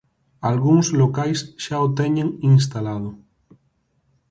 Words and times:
Algúns 0.49 0.87
locais 1.01 1.39
xa 1.63 1.77
o 1.85 1.87
teñen 1.99 2.27
instalado. 2.55 3.09